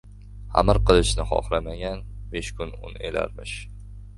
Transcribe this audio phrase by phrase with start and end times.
[0.61, 2.01] •Hamir qilishni hohlamagan
[2.33, 3.55] besh kun un elarmish.